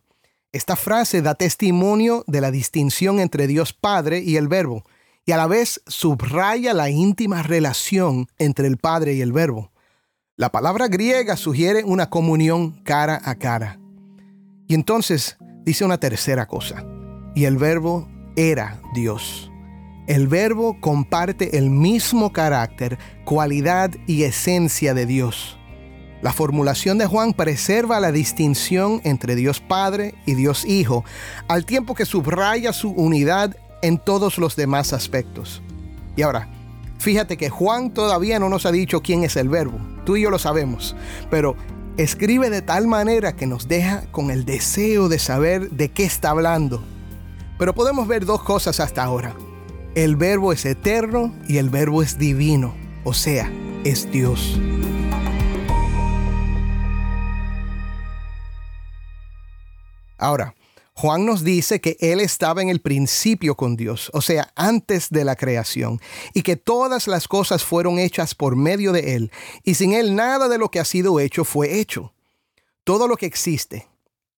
Esta 0.52 0.76
frase 0.76 1.22
da 1.22 1.34
testimonio 1.34 2.22
de 2.26 2.42
la 2.42 2.50
distinción 2.50 3.18
entre 3.18 3.46
Dios 3.46 3.72
Padre 3.72 4.18
y 4.18 4.36
el 4.36 4.46
verbo, 4.46 4.84
y 5.26 5.32
a 5.32 5.36
la 5.36 5.46
vez 5.46 5.80
subraya 5.86 6.74
la 6.74 6.90
íntima 6.90 7.42
relación 7.42 8.26
entre 8.38 8.66
el 8.66 8.76
Padre 8.76 9.14
y 9.14 9.20
el 9.20 9.32
verbo. 9.32 9.72
La 10.36 10.50
palabra 10.50 10.88
griega 10.88 11.36
sugiere 11.36 11.84
una 11.84 12.10
comunión 12.10 12.82
cara 12.82 13.20
a 13.24 13.36
cara. 13.36 13.78
Y 14.66 14.74
entonces 14.74 15.36
dice 15.64 15.84
una 15.84 15.98
tercera 15.98 16.46
cosa, 16.46 16.84
y 17.34 17.44
el 17.44 17.56
verbo 17.56 18.08
era 18.36 18.80
Dios. 18.94 19.50
El 20.06 20.28
verbo 20.28 20.78
comparte 20.80 21.56
el 21.56 21.70
mismo 21.70 22.32
carácter, 22.32 22.98
cualidad 23.24 23.90
y 24.06 24.24
esencia 24.24 24.92
de 24.92 25.06
Dios. 25.06 25.58
La 26.20 26.32
formulación 26.32 26.98
de 26.98 27.06
Juan 27.06 27.32
preserva 27.32 28.00
la 28.00 28.12
distinción 28.12 29.00
entre 29.04 29.34
Dios 29.34 29.60
Padre 29.60 30.14
y 30.26 30.34
Dios 30.34 30.64
Hijo, 30.64 31.04
al 31.48 31.64
tiempo 31.64 31.94
que 31.94 32.06
subraya 32.06 32.72
su 32.72 32.90
unidad 32.90 33.56
en 33.84 33.98
todos 33.98 34.38
los 34.38 34.56
demás 34.56 34.94
aspectos. 34.94 35.60
Y 36.16 36.22
ahora, 36.22 36.48
fíjate 36.98 37.36
que 37.36 37.50
Juan 37.50 37.92
todavía 37.92 38.38
no 38.38 38.48
nos 38.48 38.64
ha 38.64 38.72
dicho 38.72 39.02
quién 39.02 39.24
es 39.24 39.36
el 39.36 39.50
verbo. 39.50 39.78
Tú 40.06 40.16
y 40.16 40.22
yo 40.22 40.30
lo 40.30 40.38
sabemos, 40.38 40.96
pero 41.30 41.54
escribe 41.98 42.48
de 42.48 42.62
tal 42.62 42.86
manera 42.86 43.36
que 43.36 43.46
nos 43.46 43.68
deja 43.68 44.06
con 44.10 44.30
el 44.30 44.46
deseo 44.46 45.10
de 45.10 45.18
saber 45.18 45.70
de 45.70 45.90
qué 45.90 46.04
está 46.04 46.30
hablando. 46.30 46.82
Pero 47.58 47.74
podemos 47.74 48.08
ver 48.08 48.24
dos 48.24 48.42
cosas 48.42 48.80
hasta 48.80 49.04
ahora. 49.04 49.36
El 49.94 50.16
verbo 50.16 50.54
es 50.54 50.64
eterno 50.64 51.34
y 51.46 51.58
el 51.58 51.68
verbo 51.68 52.02
es 52.02 52.16
divino, 52.16 52.74
o 53.04 53.12
sea, 53.12 53.52
es 53.84 54.10
Dios. 54.10 54.58
Ahora, 60.16 60.54
Juan 60.96 61.26
nos 61.26 61.42
dice 61.42 61.80
que 61.80 61.96
Él 61.98 62.20
estaba 62.20 62.62
en 62.62 62.68
el 62.68 62.80
principio 62.80 63.56
con 63.56 63.76
Dios, 63.76 64.10
o 64.14 64.22
sea, 64.22 64.52
antes 64.54 65.10
de 65.10 65.24
la 65.24 65.34
creación, 65.34 66.00
y 66.34 66.42
que 66.42 66.56
todas 66.56 67.08
las 67.08 67.26
cosas 67.26 67.64
fueron 67.64 67.98
hechas 67.98 68.34
por 68.34 68.54
medio 68.54 68.92
de 68.92 69.16
Él, 69.16 69.32
y 69.64 69.74
sin 69.74 69.92
Él 69.92 70.14
nada 70.14 70.48
de 70.48 70.56
lo 70.56 70.70
que 70.70 70.78
ha 70.78 70.84
sido 70.84 71.18
hecho 71.18 71.44
fue 71.44 71.80
hecho. 71.80 72.12
Todo 72.84 73.08
lo 73.08 73.16
que 73.16 73.26
existe, 73.26 73.88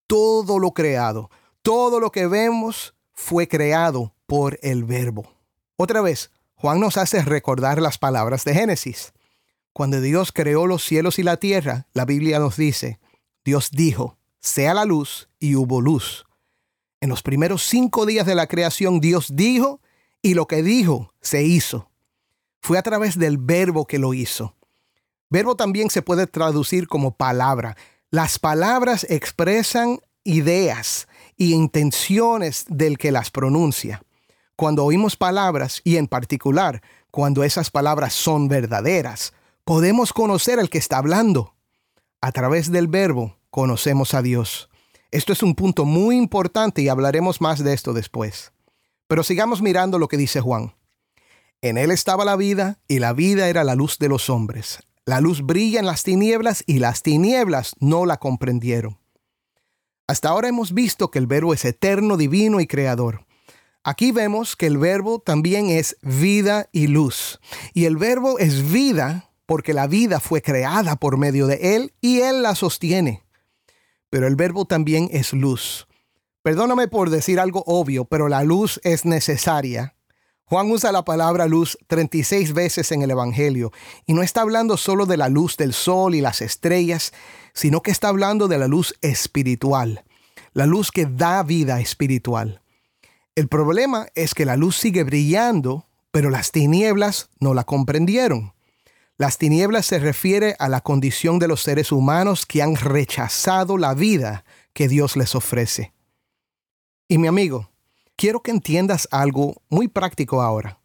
todo 0.06 0.58
lo 0.58 0.72
creado, 0.72 1.30
todo 1.60 2.00
lo 2.00 2.10
que 2.10 2.26
vemos 2.26 2.94
fue 3.12 3.48
creado 3.48 4.14
por 4.26 4.58
el 4.62 4.84
Verbo. 4.84 5.30
Otra 5.76 6.00
vez, 6.00 6.30
Juan 6.54 6.80
nos 6.80 6.96
hace 6.96 7.22
recordar 7.22 7.82
las 7.82 7.98
palabras 7.98 8.44
de 8.44 8.54
Génesis. 8.54 9.12
Cuando 9.74 10.00
Dios 10.00 10.32
creó 10.32 10.66
los 10.66 10.82
cielos 10.82 11.18
y 11.18 11.22
la 11.22 11.36
tierra, 11.36 11.86
la 11.92 12.06
Biblia 12.06 12.38
nos 12.38 12.56
dice, 12.56 12.98
Dios 13.44 13.70
dijo, 13.72 14.16
sea 14.40 14.72
la 14.72 14.86
luz 14.86 15.28
y 15.38 15.54
hubo 15.54 15.82
luz. 15.82 16.25
En 17.06 17.10
los 17.10 17.22
primeros 17.22 17.62
cinco 17.62 18.04
días 18.04 18.26
de 18.26 18.34
la 18.34 18.48
creación 18.48 18.98
Dios 18.98 19.28
dijo 19.32 19.80
y 20.22 20.34
lo 20.34 20.48
que 20.48 20.64
dijo 20.64 21.14
se 21.20 21.44
hizo. 21.44 21.88
Fue 22.60 22.78
a 22.78 22.82
través 22.82 23.16
del 23.16 23.38
verbo 23.38 23.86
que 23.86 24.00
lo 24.00 24.12
hizo. 24.12 24.56
Verbo 25.30 25.54
también 25.54 25.88
se 25.88 26.02
puede 26.02 26.26
traducir 26.26 26.88
como 26.88 27.12
palabra. 27.12 27.76
Las 28.10 28.40
palabras 28.40 29.06
expresan 29.08 30.00
ideas 30.24 31.06
y 31.36 31.54
intenciones 31.54 32.64
del 32.68 32.98
que 32.98 33.12
las 33.12 33.30
pronuncia. 33.30 34.02
Cuando 34.56 34.84
oímos 34.84 35.16
palabras, 35.16 35.82
y 35.84 35.98
en 35.98 36.08
particular 36.08 36.82
cuando 37.12 37.44
esas 37.44 37.70
palabras 37.70 38.14
son 38.14 38.48
verdaderas, 38.48 39.32
podemos 39.62 40.12
conocer 40.12 40.58
al 40.58 40.70
que 40.70 40.78
está 40.78 40.98
hablando. 40.98 41.54
A 42.20 42.32
través 42.32 42.72
del 42.72 42.88
verbo 42.88 43.36
conocemos 43.50 44.12
a 44.12 44.22
Dios. 44.22 44.68
Esto 45.16 45.32
es 45.32 45.42
un 45.42 45.54
punto 45.54 45.86
muy 45.86 46.14
importante 46.14 46.82
y 46.82 46.90
hablaremos 46.90 47.40
más 47.40 47.64
de 47.64 47.72
esto 47.72 47.94
después. 47.94 48.52
Pero 49.08 49.22
sigamos 49.22 49.62
mirando 49.62 49.98
lo 49.98 50.08
que 50.08 50.18
dice 50.18 50.42
Juan. 50.42 50.74
En 51.62 51.78
él 51.78 51.90
estaba 51.90 52.26
la 52.26 52.36
vida 52.36 52.80
y 52.86 52.98
la 52.98 53.14
vida 53.14 53.48
era 53.48 53.64
la 53.64 53.74
luz 53.74 53.98
de 53.98 54.10
los 54.10 54.28
hombres. 54.28 54.80
La 55.06 55.22
luz 55.22 55.40
brilla 55.40 55.80
en 55.80 55.86
las 55.86 56.02
tinieblas 56.02 56.64
y 56.66 56.80
las 56.80 57.02
tinieblas 57.02 57.76
no 57.80 58.04
la 58.04 58.18
comprendieron. 58.18 58.98
Hasta 60.06 60.28
ahora 60.28 60.48
hemos 60.48 60.74
visto 60.74 61.10
que 61.10 61.18
el 61.18 61.26
verbo 61.26 61.54
es 61.54 61.64
eterno, 61.64 62.18
divino 62.18 62.60
y 62.60 62.66
creador. 62.66 63.24
Aquí 63.84 64.12
vemos 64.12 64.54
que 64.54 64.66
el 64.66 64.76
verbo 64.76 65.20
también 65.20 65.70
es 65.70 65.96
vida 66.02 66.68
y 66.72 66.88
luz. 66.88 67.40
Y 67.72 67.86
el 67.86 67.96
verbo 67.96 68.38
es 68.38 68.70
vida 68.70 69.30
porque 69.46 69.72
la 69.72 69.86
vida 69.86 70.20
fue 70.20 70.42
creada 70.42 70.96
por 70.96 71.16
medio 71.16 71.46
de 71.46 71.74
él 71.74 71.94
y 72.02 72.20
él 72.20 72.42
la 72.42 72.54
sostiene 72.54 73.22
pero 74.10 74.26
el 74.26 74.36
verbo 74.36 74.64
también 74.64 75.08
es 75.12 75.32
luz. 75.32 75.86
Perdóname 76.42 76.88
por 76.88 77.10
decir 77.10 77.40
algo 77.40 77.64
obvio, 77.66 78.04
pero 78.04 78.28
la 78.28 78.44
luz 78.44 78.80
es 78.84 79.04
necesaria. 79.04 79.96
Juan 80.44 80.70
usa 80.70 80.92
la 80.92 81.04
palabra 81.04 81.46
luz 81.46 81.76
36 81.88 82.52
veces 82.52 82.92
en 82.92 83.02
el 83.02 83.10
Evangelio 83.10 83.72
y 84.06 84.12
no 84.12 84.22
está 84.22 84.42
hablando 84.42 84.76
solo 84.76 85.04
de 85.04 85.16
la 85.16 85.28
luz 85.28 85.56
del 85.56 85.72
sol 85.72 86.14
y 86.14 86.20
las 86.20 86.40
estrellas, 86.40 87.12
sino 87.52 87.82
que 87.82 87.90
está 87.90 88.08
hablando 88.08 88.46
de 88.46 88.58
la 88.58 88.68
luz 88.68 88.94
espiritual, 89.00 90.04
la 90.52 90.66
luz 90.66 90.92
que 90.92 91.06
da 91.06 91.42
vida 91.42 91.80
espiritual. 91.80 92.62
El 93.34 93.48
problema 93.48 94.06
es 94.14 94.34
que 94.34 94.44
la 94.44 94.56
luz 94.56 94.76
sigue 94.76 95.02
brillando, 95.02 95.88
pero 96.12 96.30
las 96.30 96.52
tinieblas 96.52 97.28
no 97.40 97.52
la 97.52 97.64
comprendieron. 97.64 98.52
Las 99.18 99.38
tinieblas 99.38 99.86
se 99.86 99.98
refiere 99.98 100.56
a 100.58 100.68
la 100.68 100.82
condición 100.82 101.38
de 101.38 101.48
los 101.48 101.62
seres 101.62 101.90
humanos 101.90 102.44
que 102.44 102.62
han 102.62 102.76
rechazado 102.76 103.78
la 103.78 103.94
vida 103.94 104.44
que 104.74 104.88
Dios 104.88 105.16
les 105.16 105.34
ofrece. 105.34 105.94
Y 107.08 107.16
mi 107.16 107.26
amigo, 107.26 107.70
quiero 108.16 108.42
que 108.42 108.50
entiendas 108.50 109.08
algo 109.10 109.62
muy 109.70 109.88
práctico 109.88 110.42
ahora. 110.42 110.80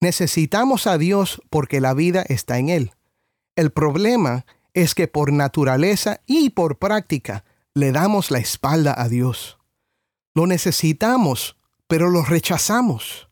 Necesitamos 0.00 0.88
a 0.88 0.98
Dios 0.98 1.40
porque 1.50 1.80
la 1.80 1.94
vida 1.94 2.22
está 2.22 2.58
en 2.58 2.68
Él. 2.68 2.92
El 3.54 3.70
problema 3.70 4.44
es 4.74 4.96
que 4.96 5.06
por 5.06 5.32
naturaleza 5.32 6.20
y 6.26 6.50
por 6.50 6.78
práctica 6.78 7.44
le 7.74 7.92
damos 7.92 8.32
la 8.32 8.38
espalda 8.38 9.00
a 9.00 9.08
Dios. 9.08 9.58
Lo 10.34 10.46
necesitamos, 10.46 11.56
pero 11.86 12.10
lo 12.10 12.24
rechazamos. 12.24 13.28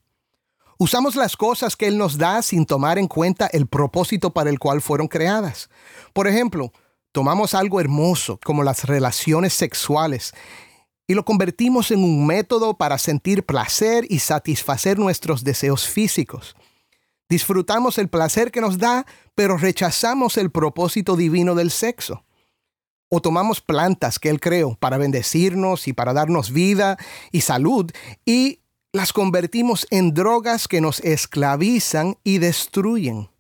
Usamos 0.83 1.15
las 1.15 1.37
cosas 1.37 1.77
que 1.77 1.89
Él 1.89 1.99
nos 1.99 2.17
da 2.17 2.41
sin 2.41 2.65
tomar 2.65 2.99
en 2.99 3.07
cuenta 3.07 3.51
el 3.53 3.67
propósito 3.67 4.33
para 4.33 4.49
el 4.49 4.59
cual 4.59 4.81
fueron 4.81 5.09
creadas. 5.09 5.69
Por 6.15 6.27
ejemplo, 6.27 6.73
tomamos 7.13 7.53
algo 7.53 7.83
hermoso 7.83 8.41
como 8.43 8.63
las 8.63 8.85
relaciones 8.85 9.53
sexuales 9.53 10.33
y 11.07 11.13
lo 11.13 11.27
convertimos 11.27 11.91
en 11.91 12.03
un 12.03 12.27
método 12.27 12.79
para 12.79 12.97
sentir 12.97 13.45
placer 13.45 14.07
y 14.09 14.21
satisfacer 14.21 14.99
nuestros 14.99 15.45
deseos 15.45 15.87
físicos. 15.87 16.57
Disfrutamos 17.29 17.99
el 17.99 18.09
placer 18.09 18.51
que 18.51 18.63
nos 18.63 18.79
da, 18.79 19.05
pero 19.35 19.59
rechazamos 19.59 20.39
el 20.39 20.51
propósito 20.51 21.15
divino 21.15 21.55
del 21.55 21.71
sexo. 21.71 22.25
O 23.11 23.21
tomamos 23.21 23.61
plantas 23.61 24.19
que 24.19 24.31
Él 24.31 24.41
creó 24.41 24.77
para 24.77 24.97
bendecirnos 24.97 25.89
y 25.89 25.93
para 25.93 26.15
darnos 26.15 26.53
vida 26.53 26.97
y 27.33 27.43
salud 27.43 27.91
y 28.25 28.60
las 28.93 29.13
convertimos 29.13 29.87
en 29.91 30.15
drogas 30.15 30.67
que 30.67 30.81
nos 30.81 31.01
esclavizan 31.01 32.17
y 32.25 32.39
destruyen. 32.39 33.31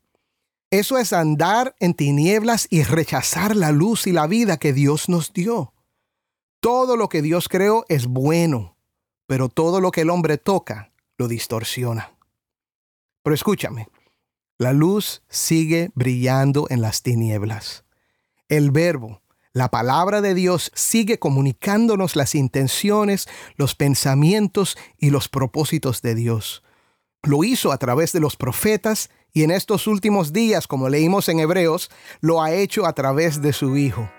Eso 0.70 0.98
es 0.98 1.12
andar 1.12 1.74
en 1.80 1.94
tinieblas 1.94 2.68
y 2.70 2.84
rechazar 2.84 3.56
la 3.56 3.72
luz 3.72 4.06
y 4.06 4.12
la 4.12 4.28
vida 4.28 4.58
que 4.58 4.72
Dios 4.72 5.08
nos 5.08 5.32
dio. 5.32 5.72
Todo 6.60 6.96
lo 6.96 7.08
que 7.08 7.22
Dios 7.22 7.48
creó 7.48 7.84
es 7.88 8.06
bueno, 8.06 8.76
pero 9.26 9.48
todo 9.48 9.80
lo 9.80 9.90
que 9.90 10.02
el 10.02 10.10
hombre 10.10 10.38
toca 10.38 10.92
lo 11.18 11.26
distorsiona. 11.26 12.12
Pero 13.22 13.34
escúchame, 13.34 13.88
la 14.58 14.72
luz 14.72 15.22
sigue 15.28 15.90
brillando 15.94 16.66
en 16.70 16.82
las 16.82 17.02
tinieblas. 17.02 17.84
El 18.48 18.70
verbo, 18.70 19.20
la 19.52 19.68
palabra 19.68 20.20
de 20.20 20.34
Dios 20.34 20.70
sigue 20.74 21.18
comunicándonos 21.18 22.14
las 22.14 22.36
intenciones, 22.36 23.26
los 23.56 23.74
pensamientos 23.74 24.78
y 24.96 25.10
los 25.10 25.28
propósitos 25.28 26.02
de 26.02 26.14
Dios. 26.14 26.62
Lo 27.22 27.42
hizo 27.42 27.72
a 27.72 27.78
través 27.78 28.12
de 28.12 28.20
los 28.20 28.36
profetas 28.36 29.10
Y 29.32 29.44
en 29.44 29.52
estos 29.52 29.86
últimos 29.86 30.32
días, 30.32 30.66
como 30.66 30.88
leímos 30.88 31.28
en 31.28 31.38
Hebreos, 31.38 31.88
lo 32.20 32.42
ha 32.42 32.50
hecho 32.50 32.84
a 32.84 32.94
través 32.94 33.40
de 33.40 33.52
su 33.52 33.76
Hijo. 33.76 34.10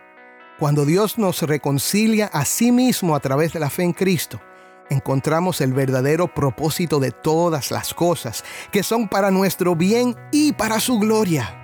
Cuando 0.57 0.85
Dios 0.85 1.17
nos 1.17 1.41
reconcilia 1.41 2.27
a 2.27 2.45
sí 2.45 2.71
mismo 2.71 3.13
a 3.13 3.19
través 3.19 3.51
de 3.51 3.59
la 3.59 3.69
fe 3.69 3.83
en 3.83 3.91
Cristo, 3.91 4.39
encontramos 4.89 5.59
el 5.59 5.73
verdadero 5.73 6.33
propósito 6.33 7.01
de 7.01 7.11
todas 7.11 7.71
las 7.71 7.93
cosas, 7.93 8.45
que 8.71 8.83
son 8.83 9.09
para 9.09 9.31
nuestro 9.31 9.75
bien 9.75 10.15
y 10.31 10.53
para 10.53 10.79
su 10.79 10.97
gloria. 10.97 11.60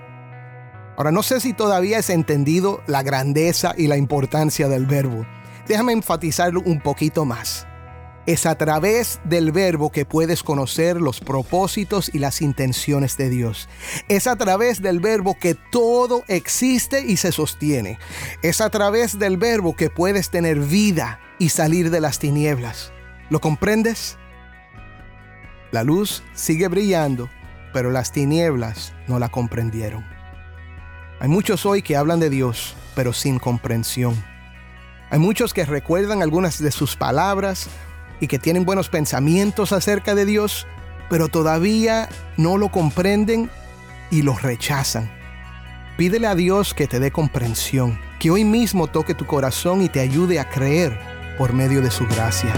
Ahora, 0.98 1.12
no 1.12 1.22
sé 1.22 1.40
si 1.40 1.54
todavía 1.54 2.00
has 2.00 2.10
entendido 2.10 2.82
la 2.88 3.04
grandeza 3.04 3.76
y 3.78 3.86
la 3.86 3.98
importancia 3.98 4.68
del 4.68 4.88
verbo. 4.88 5.28
Déjame 5.68 5.94
enfatizarlo 5.94 6.62
un 6.66 6.82
poquito 6.82 7.24
más. 7.24 7.68
Es 8.26 8.48
a 8.48 8.58
través 8.58 9.22
del 9.24 9.52
verbo 9.52 9.92
que 9.92 10.06
puedes 10.06 10.42
conocer 10.42 11.00
los 11.00 11.20
propósitos 11.20 12.10
y 12.14 12.18
las 12.18 12.42
intenciones 12.42 13.16
de 13.16 13.30
Dios. 13.30 13.70
Es 14.10 14.26
a 14.26 14.36
través 14.38 14.82
del 14.82 15.00
verbo 15.00 15.38
que 15.40 15.56
todo 15.72 16.24
existe 16.28 17.06
y 17.06 17.18
se 17.18 17.32
sostiene. 17.32 18.00
Es 18.42 18.60
a 18.60 18.72
través 18.72 19.20
del 19.20 19.38
verbo 19.38 19.76
que 19.76 19.92
puedes 19.92 20.32
tener 20.32 20.60
vida 20.60 21.20
y 21.38 21.50
salir 21.50 21.92
de 21.92 22.02
las 22.02 22.18
tinieblas. 22.18 22.92
¿Lo 23.30 23.40
comprendes? 23.40 24.18
La 25.72 25.84
luz 25.84 26.24
sigue 26.34 26.68
brillando, 26.70 27.30
pero 27.72 27.92
las 27.92 28.12
tinieblas 28.12 28.94
no 29.08 29.20
la 29.20 29.30
comprendieron. 29.30 30.17
Hay 31.20 31.30
muchos 31.30 31.66
hoy 31.66 31.82
que 31.82 31.96
hablan 31.96 32.20
de 32.20 32.30
Dios, 32.30 32.76
pero 32.96 33.12
sin 33.12 33.40
comprensión. 33.40 34.16
Hay 35.10 35.18
muchos 35.18 35.54
que 35.54 35.66
recuerdan 35.66 36.22
algunas 36.22 36.62
de 36.62 36.72
sus 36.72 36.96
palabras 36.96 37.70
y 38.20 38.28
que 38.28 38.38
tienen 38.38 38.66
buenos 38.66 38.90
pensamientos 38.90 39.72
acerca 39.72 40.14
de 40.14 40.26
Dios, 40.26 40.68
pero 41.10 41.28
todavía 41.28 42.08
no 42.38 42.58
lo 42.58 42.70
comprenden 42.70 43.50
y 44.12 44.22
los 44.22 44.44
rechazan. 44.44 45.12
Pídele 45.98 46.28
a 46.28 46.36
Dios 46.36 46.76
que 46.76 46.88
te 46.88 47.00
dé 47.00 47.12
comprensión, 47.12 48.00
que 48.20 48.30
hoy 48.30 48.44
mismo 48.44 48.86
toque 48.86 49.16
tu 49.16 49.26
corazón 49.26 49.82
y 49.82 49.90
te 49.90 50.02
ayude 50.02 50.40
a 50.40 50.50
creer 50.50 51.00
por 51.40 51.54
medio 51.54 51.82
de 51.82 51.90
su 51.90 52.06
gracia. 52.06 52.54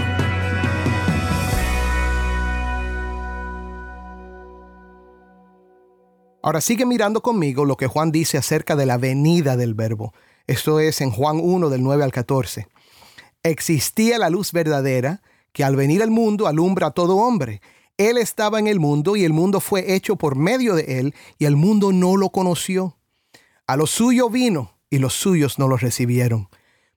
Ahora 6.41 6.62
sigue 6.62 6.86
mirando 6.86 7.22
conmigo 7.22 7.65
lo 7.65 7.75
que 7.75 7.88
Juan 7.88 8.12
dice 8.12 8.38
acerca 8.38 8.77
de 8.77 8.86
la 8.86 8.98
venida 8.98 9.58
del 9.58 9.74
verbo. 9.74 10.13
Esto 10.48 10.79
es 10.79 11.01
en 11.01 11.12
Juan 11.12 11.39
1 11.41 11.69
del 11.69 11.84
9 11.84 12.03
al 12.03 12.13
14. 12.13 12.67
Existía 13.43 14.17
la 14.17 14.29
luz 14.29 14.53
verdadera 14.53 15.22
que 15.51 15.65
al 15.65 15.75
venir 15.75 16.01
al 16.01 16.12
mundo 16.12 16.48
alumbra 16.48 16.88
a 16.88 16.91
todo 16.91 17.17
hombre. 17.17 17.62
Él 17.98 18.17
estaba 18.17 18.58
en 18.58 18.67
el 18.67 18.79
mundo 18.79 19.17
y 19.17 19.25
el 19.25 19.34
mundo 19.34 19.60
fue 19.60 19.93
hecho 19.93 20.15
por 20.15 20.38
medio 20.38 20.75
de 20.75 21.00
él 21.00 21.13
y 21.38 21.46
el 21.46 21.58
mundo 21.58 21.91
no 21.91 22.15
lo 22.15 22.29
conoció. 22.29 22.96
A 23.67 23.75
lo 23.75 23.86
suyo 23.86 24.29
vino 24.29 24.77
y 24.89 25.00
los 25.00 25.13
suyos 25.13 25.60
no 25.60 25.67
lo 25.67 25.75
recibieron. 25.75 26.48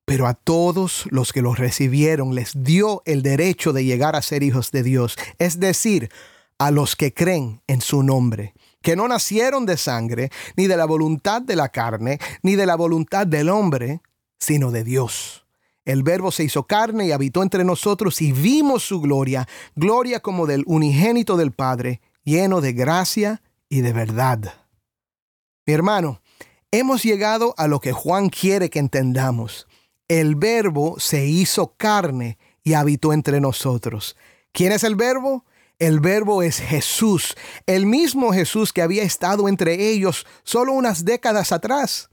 Pero 0.05 0.29
a 0.29 0.35
todos 0.35 1.07
los 1.11 1.33
que 1.33 1.43
los 1.43 1.59
recibieron 1.59 2.37
les 2.37 2.53
dio 2.63 3.03
el 3.07 3.23
derecho 3.23 3.73
de 3.73 3.85
llegar 3.85 4.15
a 4.15 4.23
ser 4.23 4.45
hijos 4.45 4.71
de 4.71 4.85
Dios, 4.85 5.17
es 5.39 5.59
decir, 5.59 6.11
a 6.59 6.71
los 6.71 6.95
que 6.95 7.13
creen 7.13 7.61
en 7.67 7.81
su 7.81 8.05
nombre 8.05 8.55
que 8.83 8.97
no 8.97 9.09
nacieron 9.09 9.67
de 9.67 9.77
sangre, 9.77 10.31
ni 10.57 10.67
de 10.67 10.77
la 10.77 10.85
voluntad 10.85 11.41
de 11.43 11.57
la 11.57 11.69
carne, 11.71 12.19
ni 12.43 12.57
de 12.57 12.67
la 12.67 12.77
voluntad 12.77 13.27
del 13.27 13.49
hombre, 13.49 14.01
sino 14.39 14.71
de 14.71 14.85
Dios. 14.85 15.47
El 15.85 16.03
Verbo 16.03 16.31
se 16.31 16.45
hizo 16.45 16.65
carne 16.65 17.07
y 17.07 17.13
habitó 17.13 17.43
entre 17.43 17.65
nosotros 17.65 18.21
y 18.23 18.33
vimos 18.33 18.85
su 18.85 19.01
gloria, 19.01 19.49
gloria 19.75 20.21
como 20.21 20.47
del 20.47 20.63
unigénito 20.67 21.37
del 21.37 21.53
Padre, 21.53 22.01
lleno 22.25 22.61
de 22.61 22.73
gracia 22.73 23.43
y 23.69 23.81
de 23.81 23.93
verdad. 23.93 24.55
Mi 25.67 25.75
hermano, 25.75 26.21
hemos 26.71 27.03
llegado 27.03 27.55
a 27.57 27.67
lo 27.67 27.81
que 27.81 27.93
Juan 27.93 28.29
quiere 28.29 28.71
que 28.71 28.79
entendamos. 28.79 29.67
El 30.09 30.37
Verbo 30.37 31.01
se 31.01 31.27
hizo 31.27 31.75
carne 31.77 32.39
y 32.63 32.75
habitó 32.75 33.13
entre 33.13 33.41
nosotros. 33.41 34.17
¿Quién 34.53 34.73
es 34.73 34.85
el 34.85 34.95
Verbo? 34.95 35.45
El 35.83 35.99
verbo 35.99 36.45
es 36.45 36.61
Jesús, 36.61 37.35
el 37.67 37.87
mismo 37.87 38.33
Jesús 38.33 38.73
que 38.73 38.83
había 38.83 39.03
estado 39.03 39.49
entre 39.49 39.91
ellos 39.91 40.25
solo 40.45 40.75
unas 40.75 41.05
décadas 41.05 41.51
atrás. 41.51 42.09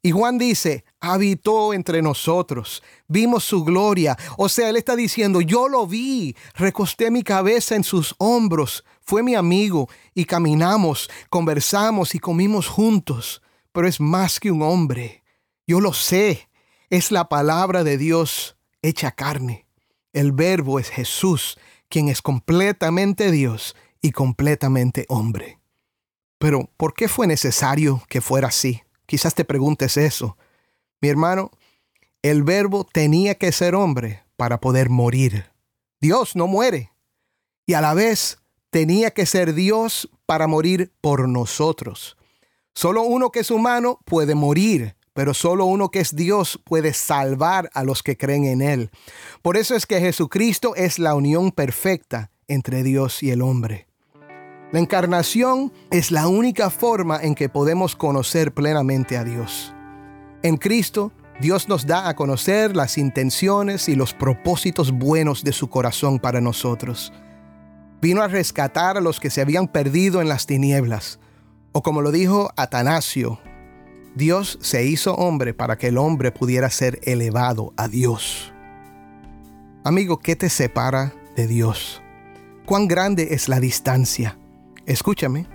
Y 0.00 0.12
Juan 0.12 0.38
dice, 0.38 0.84
habitó 1.00 1.74
entre 1.74 2.02
nosotros, 2.02 2.84
vimos 3.08 3.42
su 3.42 3.64
gloria. 3.64 4.16
O 4.38 4.48
sea, 4.48 4.68
él 4.68 4.76
está 4.76 4.94
diciendo, 4.94 5.40
yo 5.40 5.66
lo 5.66 5.88
vi, 5.88 6.36
recosté 6.54 7.10
mi 7.10 7.24
cabeza 7.24 7.74
en 7.74 7.82
sus 7.82 8.14
hombros, 8.18 8.84
fue 9.00 9.24
mi 9.24 9.34
amigo 9.34 9.88
y 10.14 10.24
caminamos, 10.24 11.10
conversamos 11.30 12.14
y 12.14 12.20
comimos 12.20 12.68
juntos. 12.68 13.42
Pero 13.72 13.88
es 13.88 13.98
más 13.98 14.38
que 14.38 14.52
un 14.52 14.62
hombre, 14.62 15.24
yo 15.66 15.80
lo 15.80 15.94
sé, 15.94 16.48
es 16.90 17.10
la 17.10 17.28
palabra 17.28 17.82
de 17.82 17.98
Dios 17.98 18.56
hecha 18.82 19.10
carne. 19.10 19.66
El 20.12 20.30
verbo 20.30 20.78
es 20.78 20.90
Jesús, 20.90 21.58
quien 21.90 22.08
es 22.08 22.22
completamente 22.22 23.30
Dios 23.30 23.76
y 24.00 24.12
completamente 24.12 25.04
hombre. 25.08 25.58
Pero, 26.38 26.70
¿por 26.78 26.94
qué 26.94 27.08
fue 27.08 27.26
necesario 27.26 28.02
que 28.08 28.22
fuera 28.22 28.48
así? 28.48 28.80
Quizás 29.04 29.34
te 29.34 29.44
preguntes 29.44 29.98
eso. 29.98 30.38
Mi 31.02 31.08
hermano, 31.10 31.50
el 32.22 32.44
verbo 32.44 32.84
tenía 32.84 33.34
que 33.34 33.52
ser 33.52 33.74
hombre 33.74 34.22
para 34.36 34.60
poder 34.60 34.88
morir. 34.88 35.50
Dios 36.00 36.36
no 36.36 36.46
muere. 36.46 36.92
Y 37.66 37.74
a 37.74 37.82
la 37.82 37.92
vez 37.92 38.38
tenía 38.70 39.10
que 39.10 39.26
ser 39.26 39.52
Dios 39.52 40.08
para 40.24 40.46
morir 40.46 40.92
por 41.00 41.28
nosotros. 41.28 42.16
Solo 42.74 43.02
uno 43.02 43.30
que 43.30 43.40
es 43.40 43.50
humano 43.50 43.98
puede 44.06 44.34
morir 44.34 44.96
pero 45.20 45.34
solo 45.34 45.66
uno 45.66 45.90
que 45.90 46.00
es 46.00 46.16
Dios 46.16 46.58
puede 46.64 46.94
salvar 46.94 47.68
a 47.74 47.84
los 47.84 48.02
que 48.02 48.16
creen 48.16 48.46
en 48.46 48.62
Él. 48.62 48.90
Por 49.42 49.58
eso 49.58 49.74
es 49.74 49.84
que 49.84 50.00
Jesucristo 50.00 50.74
es 50.76 50.98
la 50.98 51.14
unión 51.14 51.52
perfecta 51.52 52.30
entre 52.48 52.82
Dios 52.82 53.22
y 53.22 53.30
el 53.30 53.42
hombre. 53.42 53.86
La 54.72 54.78
encarnación 54.78 55.74
es 55.90 56.10
la 56.10 56.26
única 56.26 56.70
forma 56.70 57.20
en 57.20 57.34
que 57.34 57.50
podemos 57.50 57.96
conocer 57.96 58.54
plenamente 58.54 59.18
a 59.18 59.24
Dios. 59.24 59.74
En 60.42 60.56
Cristo, 60.56 61.12
Dios 61.38 61.68
nos 61.68 61.84
da 61.86 62.08
a 62.08 62.16
conocer 62.16 62.74
las 62.74 62.96
intenciones 62.96 63.90
y 63.90 63.96
los 63.96 64.14
propósitos 64.14 64.90
buenos 64.90 65.44
de 65.44 65.52
su 65.52 65.68
corazón 65.68 66.18
para 66.18 66.40
nosotros. 66.40 67.12
Vino 68.00 68.22
a 68.22 68.28
rescatar 68.28 68.96
a 68.96 69.02
los 69.02 69.20
que 69.20 69.28
se 69.28 69.42
habían 69.42 69.68
perdido 69.68 70.22
en 70.22 70.30
las 70.30 70.46
tinieblas, 70.46 71.20
o 71.72 71.82
como 71.82 72.00
lo 72.00 72.10
dijo 72.10 72.50
Atanasio, 72.56 73.38
Dios 74.20 74.58
se 74.60 74.84
hizo 74.84 75.14
hombre 75.14 75.54
para 75.54 75.78
que 75.78 75.88
el 75.88 75.96
hombre 75.96 76.30
pudiera 76.30 76.68
ser 76.68 77.00
elevado 77.04 77.72
a 77.78 77.88
Dios. 77.88 78.52
Amigo, 79.82 80.18
¿qué 80.18 80.36
te 80.36 80.50
separa 80.50 81.14
de 81.36 81.46
Dios? 81.46 82.02
¿Cuán 82.66 82.86
grande 82.86 83.28
es 83.30 83.48
la 83.48 83.60
distancia? 83.60 84.38
Escúchame, 84.84 85.46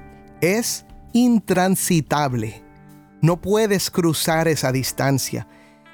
es 0.42 0.84
intransitable. 1.14 2.64
No 3.22 3.40
puedes 3.40 3.92
cruzar 3.92 4.48
esa 4.48 4.72
distancia. 4.72 5.48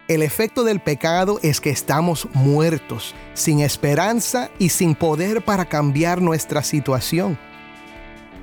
El 0.08 0.24
efecto 0.24 0.64
del 0.64 0.80
pecado 0.80 1.42
es 1.44 1.60
que 1.60 1.72
estamos 1.72 2.30
muertos, 2.34 3.14
sin 3.34 3.60
esperanza 3.60 4.50
y 4.60 4.70
sin 4.70 4.96
poder 4.96 5.44
para 5.44 5.66
cambiar 5.66 6.22
nuestra 6.22 6.64
situación. 6.64 7.38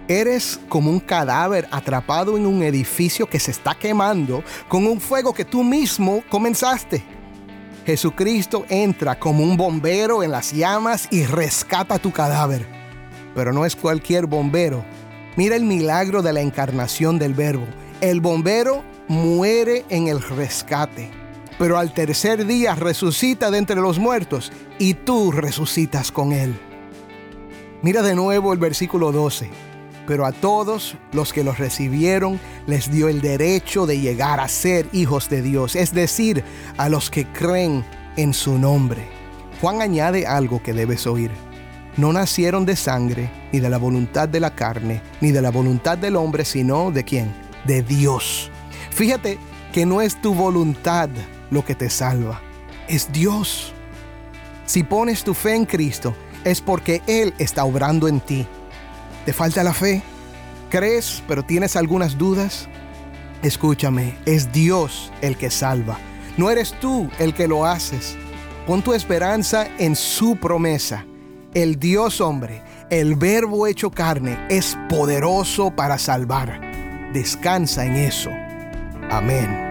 Eres 0.08 0.58
como 0.70 0.90
un 0.90 1.00
cadáver 1.00 1.68
atrapado 1.70 2.38
en 2.38 2.46
un 2.46 2.62
edificio 2.62 3.26
que 3.26 3.38
se 3.38 3.50
está 3.50 3.74
quemando 3.74 4.42
con 4.66 4.86
un 4.86 5.02
fuego 5.02 5.34
que 5.34 5.44
tú 5.44 5.62
mismo 5.62 6.24
comenzaste. 6.30 7.04
Jesucristo 7.84 8.64
entra 8.70 9.18
como 9.18 9.44
un 9.44 9.58
bombero 9.58 10.22
en 10.22 10.30
las 10.30 10.52
llamas 10.52 11.08
y 11.10 11.26
rescata 11.26 11.98
tu 11.98 12.10
cadáver. 12.10 12.66
Pero 13.34 13.52
no 13.52 13.66
es 13.66 13.76
cualquier 13.76 14.24
bombero. 14.24 14.82
Mira 15.36 15.56
el 15.56 15.64
milagro 15.64 16.22
de 16.22 16.32
la 16.32 16.40
encarnación 16.40 17.18
del 17.18 17.34
verbo. 17.34 17.66
El 18.00 18.22
bombero 18.22 18.82
muere 19.08 19.84
en 19.90 20.08
el 20.08 20.22
rescate, 20.22 21.10
pero 21.58 21.76
al 21.76 21.92
tercer 21.92 22.46
día 22.46 22.74
resucita 22.74 23.50
de 23.50 23.58
entre 23.58 23.76
los 23.76 23.98
muertos 23.98 24.52
y 24.78 24.94
tú 24.94 25.32
resucitas 25.32 26.10
con 26.10 26.32
él. 26.32 26.58
Mira 27.82 28.00
de 28.00 28.14
nuevo 28.14 28.54
el 28.54 28.58
versículo 28.58 29.12
12 29.12 29.67
pero 30.08 30.24
a 30.24 30.32
todos 30.32 30.96
los 31.12 31.34
que 31.34 31.44
los 31.44 31.58
recibieron 31.58 32.40
les 32.66 32.90
dio 32.90 33.08
el 33.08 33.20
derecho 33.20 33.84
de 33.84 34.00
llegar 34.00 34.40
a 34.40 34.48
ser 34.48 34.86
hijos 34.92 35.28
de 35.28 35.42
Dios, 35.42 35.76
es 35.76 35.92
decir, 35.92 36.42
a 36.78 36.88
los 36.88 37.10
que 37.10 37.26
creen 37.26 37.84
en 38.16 38.32
su 38.32 38.58
nombre. 38.58 39.06
Juan 39.60 39.82
añade 39.82 40.26
algo 40.26 40.62
que 40.62 40.72
debes 40.72 41.06
oír. 41.06 41.30
No 41.98 42.10
nacieron 42.14 42.64
de 42.64 42.74
sangre, 42.74 43.30
ni 43.52 43.60
de 43.60 43.68
la 43.68 43.76
voluntad 43.76 44.30
de 44.30 44.40
la 44.40 44.54
carne, 44.54 45.02
ni 45.20 45.30
de 45.30 45.42
la 45.42 45.50
voluntad 45.50 45.98
del 45.98 46.16
hombre, 46.16 46.46
sino 46.46 46.90
de 46.90 47.04
quién? 47.04 47.34
De 47.66 47.82
Dios. 47.82 48.50
Fíjate 48.90 49.38
que 49.74 49.84
no 49.84 50.00
es 50.00 50.18
tu 50.22 50.32
voluntad 50.32 51.10
lo 51.50 51.66
que 51.66 51.74
te 51.74 51.90
salva, 51.90 52.40
es 52.88 53.12
Dios. 53.12 53.74
Si 54.64 54.84
pones 54.84 55.22
tu 55.22 55.34
fe 55.34 55.54
en 55.54 55.66
Cristo, 55.66 56.14
es 56.44 56.62
porque 56.62 57.02
Él 57.06 57.34
está 57.38 57.64
obrando 57.66 58.08
en 58.08 58.20
ti 58.20 58.46
¿Te 59.28 59.34
falta 59.34 59.62
la 59.62 59.74
fe? 59.74 60.00
¿Crees 60.70 61.22
pero 61.28 61.42
tienes 61.44 61.76
algunas 61.76 62.16
dudas? 62.16 62.66
Escúchame, 63.42 64.16
es 64.24 64.50
Dios 64.52 65.12
el 65.20 65.36
que 65.36 65.50
salva. 65.50 65.98
No 66.38 66.48
eres 66.48 66.72
tú 66.80 67.10
el 67.18 67.34
que 67.34 67.46
lo 67.46 67.66
haces. 67.66 68.16
Pon 68.66 68.80
tu 68.80 68.94
esperanza 68.94 69.68
en 69.76 69.96
su 69.96 70.36
promesa. 70.36 71.04
El 71.52 71.78
Dios 71.78 72.22
hombre, 72.22 72.62
el 72.88 73.16
verbo 73.16 73.66
hecho 73.66 73.90
carne, 73.90 74.38
es 74.48 74.78
poderoso 74.88 75.72
para 75.72 75.98
salvar. 75.98 77.12
Descansa 77.12 77.84
en 77.84 77.96
eso. 77.96 78.30
Amén. 79.10 79.67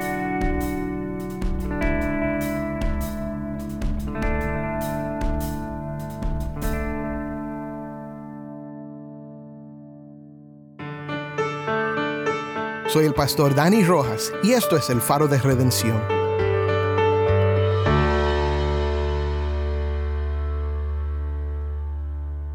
Soy 12.88 13.04
el 13.04 13.14
pastor 13.14 13.54
Dani 13.54 13.84
Rojas 13.84 14.32
y 14.44 14.54
esto 14.54 14.78
es 14.78 14.90
el 14.90 15.02
faro 15.02 15.28
de 15.28 15.38
redención. 15.40 16.02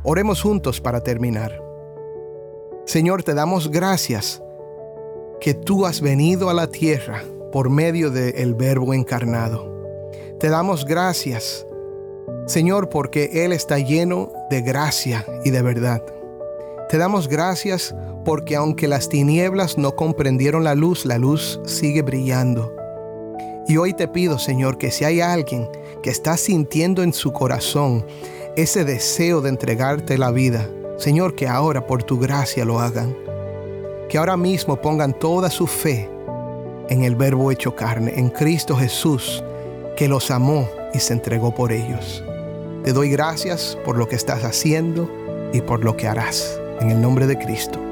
Oremos 0.03 0.41
juntos 0.41 0.81
para 0.81 1.03
terminar. 1.03 1.63
Señor, 2.87 3.23
te 3.23 3.35
damos 3.35 3.71
gracias 3.71 4.43
que 5.39 5.53
tú 5.53 5.85
has 5.85 6.01
venido 6.01 6.49
a 6.49 6.55
la 6.55 6.69
tierra 6.69 7.23
por 7.53 7.69
medio 7.69 8.11
del 8.11 8.55
Verbo 8.55 8.95
encarnado. 8.95 10.11
Te 10.41 10.49
damos 10.49 10.87
gracias, 10.87 11.67
Señor, 12.47 12.89
porque 12.89 13.45
Él 13.45 13.53
está 13.53 13.79
lleno 13.79 14.33
de 14.49 14.63
gracia 14.63 15.27
y 15.45 15.51
de 15.51 15.61
verdad. 15.61 16.03
Te 16.89 16.97
damos 16.97 17.29
gracias 17.29 17.95
porque 18.25 18.57
aunque 18.57 18.89
las 18.89 19.09
tinieblas 19.09 19.79
no 19.79 19.97
comprendieron 19.97 20.65
la 20.65 20.75
luz, 20.75 21.05
la 21.05 21.19
luz 21.19 21.61
sigue 21.65 22.03
brillando. 22.03 22.75
Y 23.69 23.77
hoy 23.77 23.95
te 23.95 24.09
pido, 24.09 24.39
Señor, 24.39 24.79
que 24.79 24.91
si 24.91 25.05
hay 25.05 25.21
alguien 25.21 25.69
que 26.03 26.11
está 26.11 26.37
sintiendo 26.37 27.03
en 27.03 27.13
su 27.13 27.33
corazón 27.33 28.05
ese 28.57 28.85
deseo 28.85 29.41
de 29.41 29.49
entregarte 29.49 30.19
la 30.19 30.31
vida, 30.31 30.69
Señor, 30.99 31.35
que 31.35 31.49
ahora 31.49 31.87
por 31.87 32.03
tu 32.03 32.19
gracia 32.19 32.65
lo 32.65 32.81
hagan. 32.81 33.17
Que 34.09 34.19
ahora 34.19 34.37
mismo 34.37 34.77
pongan 34.77 35.19
toda 35.19 35.49
su 35.49 35.67
fe 35.67 36.09
en 36.89 37.03
el 37.03 37.17
Verbo 37.17 37.51
hecho 37.51 37.75
carne, 37.75 38.13
en 38.17 38.29
Cristo 38.29 38.77
Jesús, 38.77 39.43
que 39.97 40.09
los 40.09 40.31
amó 40.31 40.69
y 40.93 40.99
se 40.99 41.15
entregó 41.15 41.55
por 41.55 41.73
ellos. 41.73 42.23
Te 42.85 42.93
doy 42.93 43.11
gracias 43.11 43.79
por 43.85 43.97
lo 43.97 44.09
que 44.09 44.17
estás 44.17 44.45
haciendo 44.45 45.09
y 45.53 45.61
por 45.61 45.85
lo 45.85 45.97
que 45.97 46.09
harás. 46.09 46.59
En 46.81 46.91
el 46.91 47.01
nombre 47.01 47.27
de 47.27 47.39
Cristo. 47.39 47.92